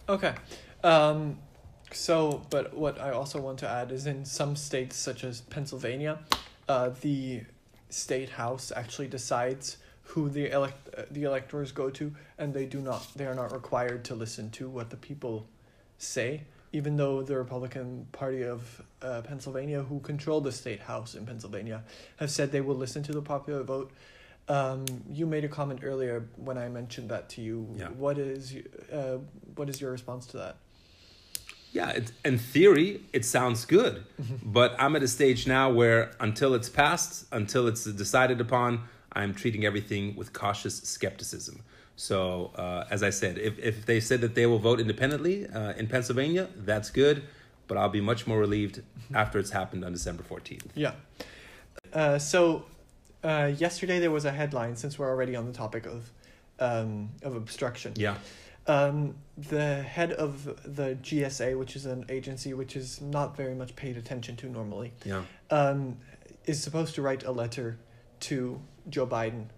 [0.08, 0.36] Okay,
[0.84, 1.40] um,
[1.92, 6.20] so but what I also want to add is in some states such as Pennsylvania,
[6.70, 7.42] uh, the
[7.90, 12.80] state house actually decides who the elect uh, the electors go to, and they do
[12.80, 13.08] not.
[13.16, 15.48] They are not required to listen to what the people
[15.98, 21.26] say, even though the Republican Party of uh, Pennsylvania, who control the state house in
[21.26, 21.84] Pennsylvania,
[22.18, 23.92] have said they will listen to the popular vote.
[24.48, 27.68] Um, you made a comment earlier when I mentioned that to you.
[27.78, 27.90] Yeah.
[27.90, 28.56] What is
[28.92, 29.18] uh,
[29.56, 30.56] what is your response to that?
[31.72, 34.04] Yeah, it's, in theory, it sounds good.
[34.22, 34.52] Mm-hmm.
[34.52, 38.82] But I'm at a stage now where until it's passed, until it's decided upon,
[39.14, 41.62] I'm treating everything with cautious skepticism.
[42.02, 45.74] So, uh, as I said, if, if they said that they will vote independently uh,
[45.74, 47.22] in Pennsylvania, that's good.
[47.68, 48.82] But I'll be much more relieved
[49.14, 50.66] after it's happened on December 14th.
[50.74, 50.94] Yeah.
[51.94, 52.66] Uh, so,
[53.24, 54.76] uh, yesterday there was a headline.
[54.78, 56.10] Since we're already on the topic of,
[56.60, 57.94] um, of obstruction.
[57.96, 58.16] Yeah.
[58.66, 63.76] Um, the head of the GSA, which is an agency which is not very much
[63.76, 65.22] paid attention to normally, Yeah.
[65.52, 65.98] um,
[66.46, 67.78] is supposed to write a letter
[68.22, 68.60] to
[68.90, 69.50] Joe Biden.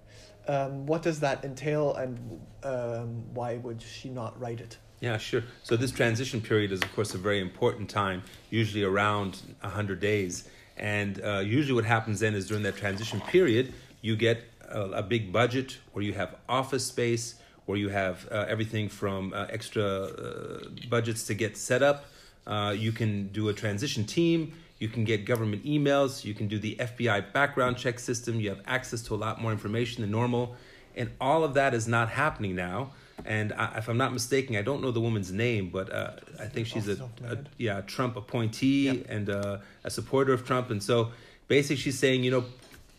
[0.48, 4.78] Um, what does that entail, and um, why would she not write it?
[5.00, 5.44] Yeah, sure.
[5.64, 10.48] So this transition period is, of course, a very important time, usually around 100 days.
[10.78, 15.04] And uh, usually what happens then is during that transition period, you get a, a
[15.04, 19.84] big budget where you have office space, where you have uh, everything from uh, extra
[19.84, 22.06] uh, budgets to get set up.
[22.46, 24.54] Uh, you can do a transition team.
[24.80, 26.26] You can get government emails.
[26.26, 28.40] You can do the FBI background check system.
[28.40, 30.56] You have access to a lot more information than normal.
[30.96, 32.92] And all of that is not happening now.
[33.26, 36.46] And I, if I'm not mistaken, I don't know the woman's name, but uh, I
[36.46, 38.94] think she's a, top of my a yeah Trump appointee Yeah.
[39.08, 40.72] and uh, a supporter of Trump.
[40.72, 41.12] And so
[41.48, 42.44] basically, she's saying, you know,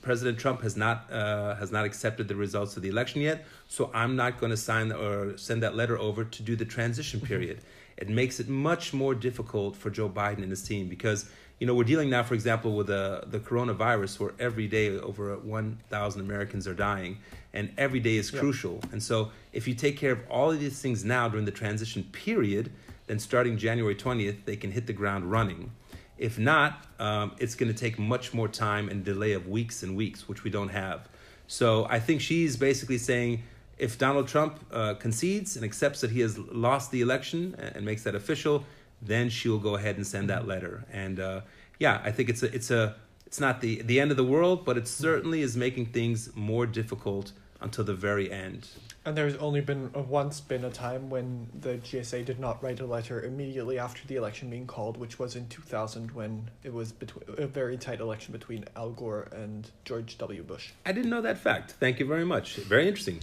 [0.02, 3.90] President Trump has not uh, has not accepted the results of the election yet, so
[3.94, 7.60] I'm not going to sign or send that letter over to do the transition period.
[7.96, 11.74] It makes it much more difficult for Joe Biden and his team because you know
[11.74, 16.66] we're dealing now, for example, with uh, the coronavirus, where every day over 1,000 Americans
[16.66, 17.18] are dying,
[17.52, 18.40] and every day is Yeah.
[18.40, 18.80] crucial.
[18.92, 22.04] And so if you take care of all of these things now during the transition
[22.12, 22.70] period,
[23.06, 25.70] then starting January 20th, they can hit the ground running.
[26.18, 29.96] If not, um, it's going to take much more time and delay of weeks and
[29.96, 31.08] weeks, which we don't have.
[31.46, 33.42] So I think she's basically saying
[33.78, 38.04] if Donald Trump uh, concedes and accepts that he has lost the election and makes
[38.04, 38.64] that official,
[39.06, 40.84] then she'll go ahead and send that letter.
[40.92, 41.40] And uh,
[41.78, 44.64] yeah, I think it's a it's a it's not the the end of the world,
[44.64, 48.68] but it certainly is making things more difficult until the very end.
[49.06, 52.80] And there's only been uh, once been a time when the GSA did not write
[52.80, 56.92] a letter immediately after the election being called, which was in 2000 when it was
[56.92, 60.42] between a very tight election between Al Gore and George W.
[60.42, 60.70] Bush.
[60.86, 61.72] I didn't know that fact.
[61.72, 62.56] Thank you very much.
[62.56, 63.20] Very interesting.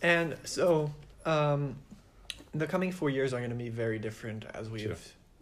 [0.00, 0.92] And so,
[1.26, 1.76] um,
[2.54, 4.96] the coming four years are going to be very different, as we've Sure.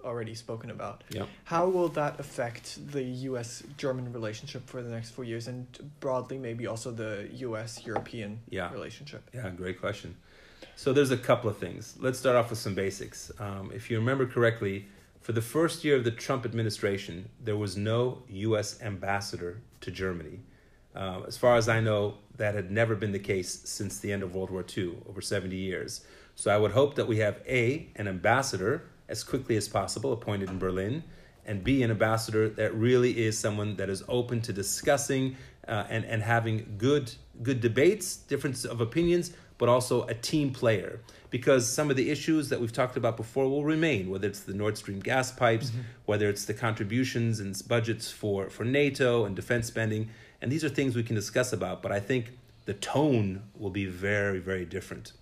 [0.04, 1.04] already spoken about.
[1.10, 1.26] Yeah.
[1.44, 3.62] How will that affect the U.S.
[3.76, 5.66] German relationship for the next four years, and
[6.00, 7.84] broadly, maybe also the U.S.
[7.86, 8.72] European Yeah.
[8.72, 9.28] relationship?
[9.34, 10.16] Yeah, great question.
[10.76, 11.96] So there's a couple of things.
[12.00, 13.30] Let's start off with some basics.
[13.38, 14.86] Um, if you remember correctly,
[15.20, 18.80] for the first year of the Trump administration, there was no U.S.
[18.82, 20.40] ambassador to Germany.
[20.96, 24.22] Uh, as far as I know, that had never been the case since the end
[24.22, 26.04] of World War II, over 70 years.
[26.34, 30.48] So I would hope that we have A, an ambassador as quickly as possible appointed
[30.48, 31.04] in Berlin,
[31.44, 35.36] and B, an ambassador that really is someone that is open to discussing
[35.68, 41.00] uh, and, and having good, good debates, difference of opinions, but also a team player.
[41.30, 44.54] Because some of the issues that we've talked about before will remain, whether it's the
[44.54, 45.72] Nord Stream gas pipes,
[46.04, 50.10] whether it's the contributions and budgets for, for NATO and defense spending.
[50.40, 52.32] And these are things we can discuss about, but I think
[52.64, 55.12] the tone will be very, very different.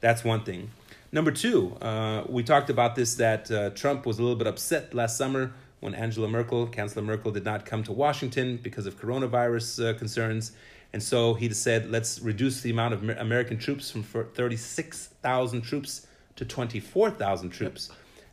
[0.00, 0.70] That's one thing.
[1.12, 4.92] Number two, uh, we talked about this that uh, Trump was a little bit upset
[4.92, 9.90] last summer when Angela Merkel, Chancellor Merkel, did not come to Washington because of coronavirus
[9.94, 10.52] uh, concerns.
[10.92, 16.06] And so he said, let's reduce the amount of Amer- American troops from 36,000 troops
[16.36, 17.90] to 24,000 troops.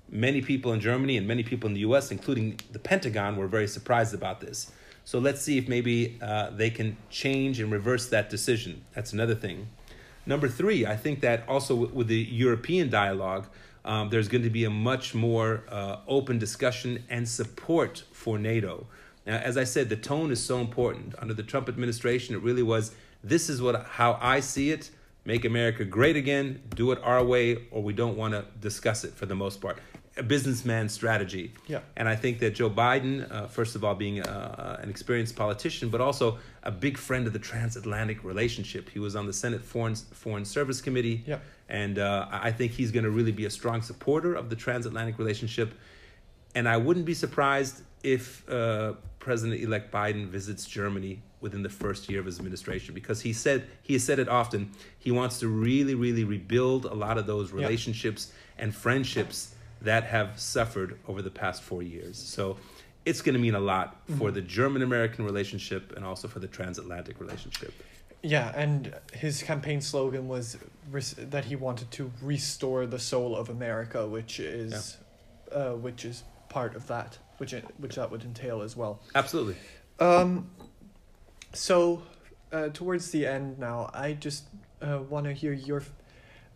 [0.10, 3.68] Many people in Germany and many people in the US, including the Pentagon, were very
[3.68, 4.72] surprised about this.
[5.06, 8.84] So let's see if maybe uh, they can change and reverse that decision.
[8.94, 9.68] That's another thing.
[10.26, 13.48] Number three, I think that also with, the European dialogue,
[13.86, 18.88] um, there's going to be a much more uh, open discussion and support for NATO.
[19.26, 21.16] Now, as I said, the tone is so important.
[21.20, 24.92] Under the Trump administration, it really was this is what how I see it.
[25.26, 26.62] Make America great again.
[26.76, 29.80] Do it our way, or we don't want to discuss it for the most part.
[30.18, 31.54] A businessman strategy.
[31.66, 31.80] Yeah.
[31.96, 35.90] And I think that Joe Biden, uh, first of all, being uh, an experienced politician,
[35.90, 38.90] but also a big friend of the transatlantic relationship.
[38.90, 41.40] He was on the Senate Foreign Foreign Service Committee, Yeah.
[41.70, 45.18] and uh, I think he's going to really be a strong supporter of the transatlantic
[45.18, 45.74] relationship.
[46.54, 48.94] And I wouldn't be surprised if uh,
[49.24, 53.94] President-elect Biden visits Germany within the first year of his administration, because he said he
[53.94, 54.72] has said it often.
[55.00, 58.64] He wants to really, really rebuild a lot of those relationships yeah.
[58.64, 62.18] and friendships that have suffered over the past four years.
[62.18, 62.58] So
[63.06, 64.36] it's going to mean a lot for mm-hmm.
[64.36, 67.74] the German American relationship and also for the transatlantic relationship.
[68.22, 70.58] Yeah, and his campaign slogan was
[71.36, 74.98] that he wanted to restore the soul of America, which is,
[75.52, 75.58] yeah.
[75.58, 79.02] uh, which is part of that, which it, which that would entail as well.
[79.16, 79.58] Absolutely.
[80.00, 80.50] Um,
[81.52, 82.02] so,
[82.54, 84.46] uh, towards the end now, I just
[84.82, 85.84] uh, want to hear your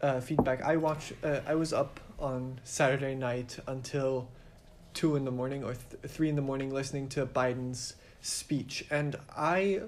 [0.02, 0.64] uh, feedback.
[0.64, 1.12] I watch.
[1.22, 4.30] Uh, I was up on Saturday night until
[4.94, 9.18] two in the morning or th- three in the morning listening to Biden's speech, and
[9.36, 9.82] I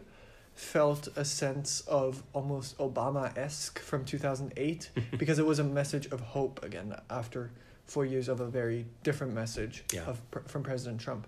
[0.59, 6.19] felt a sense of almost Obama esque from 2008 because it was a message of
[6.19, 7.49] hope again after
[7.85, 10.03] four years of a very different message yeah.
[10.03, 11.27] of from President Trump.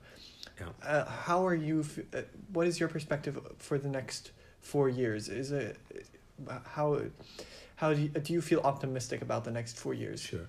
[0.59, 0.67] Yeah.
[0.83, 1.85] Uh, how are you?
[2.13, 5.29] Uh, what is your perspective for the next four years?
[5.29, 5.77] Is it
[6.65, 7.01] how
[7.77, 10.21] how do you, do you feel optimistic about the next four years?
[10.21, 10.47] Sure.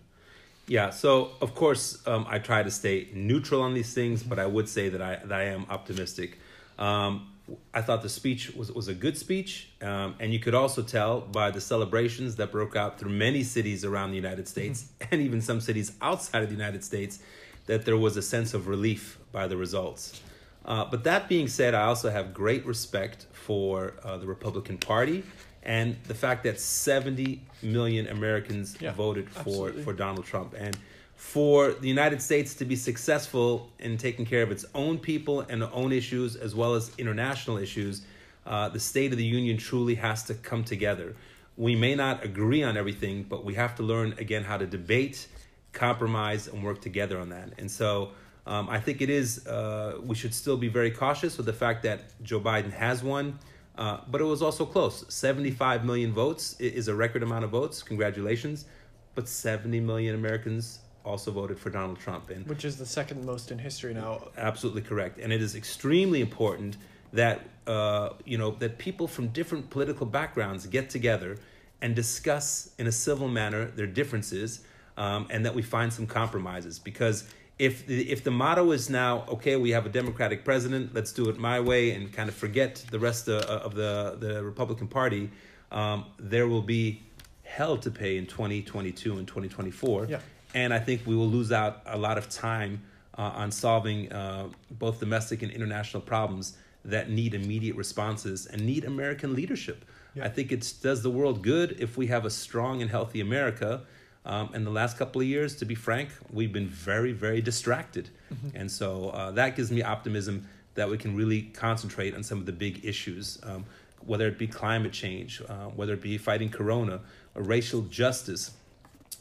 [0.67, 0.91] Yeah.
[0.91, 4.69] So of course, um, I try to stay neutral on these things, but I would
[4.69, 6.41] say that I that I am optimistic.
[6.81, 7.32] Um,
[7.75, 11.21] I thought the speech was, was a good speech, um, and you could also tell
[11.21, 15.09] by the celebrations that broke out through many cities around the United States mm-hmm.
[15.15, 17.19] and even some cities outside of the United States
[17.67, 20.21] that there was a sense of relief by the results.
[20.65, 25.25] Uh, but that being said, I also have great respect for uh, the Republican Party
[25.63, 30.55] and the fact that 70 million Americans yeah, voted for, for Donald Trump.
[30.57, 30.77] And
[31.23, 35.63] for the United States to be successful in taking care of its own people and
[35.63, 38.03] own issues as well as international issues,
[38.45, 41.15] uh, the State of the Union truly has to come together.
[41.57, 45.29] We may not agree on everything, but we have to learn again how to debate,
[45.73, 47.51] compromise, and work together on that.
[47.57, 48.11] And so
[48.45, 51.85] um, I think it is, uh, we should still be very cautious with the fact
[51.85, 53.39] that Joe Biden has won.
[53.79, 55.05] Uh, but it was also close.
[55.09, 57.81] 75 million votes is a record amount of votes.
[57.83, 58.67] Congratulations.
[59.15, 62.31] But 70 million Americans also voted for Donald Trump.
[62.31, 64.29] And Which is the second most in history now.
[64.37, 65.19] Absolutely correct.
[65.19, 66.77] And it is extremely important
[67.13, 71.39] that uh, you know that people from different political backgrounds get together
[71.81, 74.61] and discuss in a civil manner their differences,
[74.97, 76.79] um, and that we find some compromises.
[76.79, 77.25] Because
[77.59, 81.29] if the, if the motto is now okay, we have a Democratic president, let's do
[81.29, 85.31] it my way, and kind of forget the rest of, of the the Republican Party,
[85.71, 87.03] um, there will be
[87.45, 90.07] hell to pay in 2022 and 2024.
[90.07, 90.19] Yeah
[90.55, 92.83] and I think we will lose out a lot of time
[93.17, 98.85] uh, on solving uh, both domestic and international problems that need immediate responses and need
[98.85, 99.85] American leadership.
[100.15, 100.25] Yeah.
[100.25, 103.83] I think it does the world good if we have a strong and healthy America.
[104.25, 108.09] Um, in the last couple of years, to be frank, we've been very, very distracted.
[108.33, 108.57] Mm-hmm.
[108.57, 112.47] And so uh, that gives me optimism that we can really concentrate on some of
[112.47, 113.65] the big issues, um,
[114.05, 117.01] whether it be climate change, uh, whether it be fighting corona,
[117.35, 118.53] or racial justice,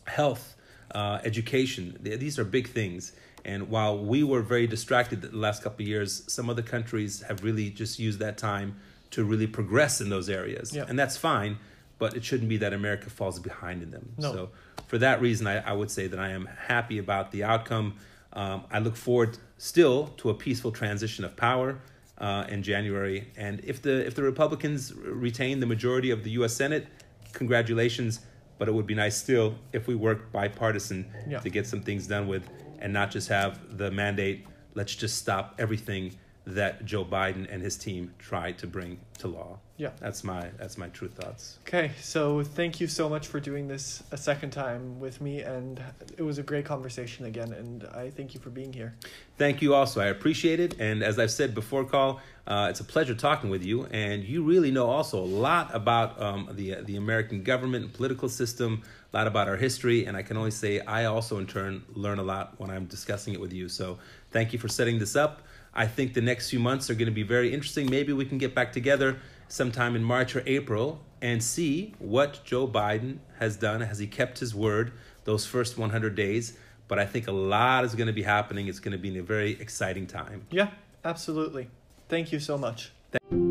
[0.05, 0.55] health,
[0.94, 1.98] uh, education.
[2.02, 3.14] These are big things.
[3.44, 7.44] And while we were very distracted the last couple of years, some other countries have
[7.44, 8.76] really just used that time
[9.12, 10.74] to really progress in those areas.
[10.74, 10.86] Yeah.
[10.88, 11.58] And that's fine,
[11.98, 14.14] but it shouldn't be that America falls behind in them.
[14.18, 14.34] No.
[14.34, 14.50] So,
[14.88, 17.96] for that reason, I, I would say that I am happy about the outcome.
[18.34, 21.80] Um, I look forward still to a peaceful transition of power
[22.18, 23.28] uh, in January.
[23.38, 26.54] And if the if the Republicans retain the majority of the U.S.
[26.54, 26.88] Senate,
[27.34, 28.20] congratulations
[28.62, 31.39] but it would be nice still if we work bipartisan yeah.
[31.39, 32.47] to get some things done with
[32.78, 34.45] and not just have the mandate
[34.76, 36.12] let's just stop everything
[36.46, 39.60] that Joe Biden and his team tried to bring to law.
[39.78, 39.92] Yeah.
[40.00, 41.58] That's my that's my true thoughts.
[41.68, 45.82] Okay, so thank you so much for doing this a second time with me and
[46.18, 48.96] it was a great conversation again and I thank you for being here.
[49.38, 50.02] Thank you also.
[50.02, 53.64] I appreciate it and as I've said before Carl, uh, it's a pleasure talking with
[53.64, 57.94] you and you really know also a lot about um, the the American government and
[57.94, 58.84] political system,
[59.14, 62.20] a lot about our history and I can only say I also in turn learn
[62.20, 63.68] a lot when I'm discussing it with you.
[63.70, 64.00] So
[64.32, 65.42] thank you for setting this up.
[65.74, 67.89] I think the next few months are going to be very interesting.
[67.89, 72.67] Maybe we can get back together sometime in March or April and see what Joe
[72.67, 73.82] Biden has done.
[73.82, 74.91] Has he kept his word
[75.24, 76.57] those first 100 days?
[76.88, 78.67] But I think a lot is going to be happening.
[78.67, 80.45] It's going to be a very exciting time.
[80.51, 80.72] Yeah,
[81.05, 81.69] absolutely.
[82.09, 82.91] Thank you so much.
[83.11, 83.51] Thank-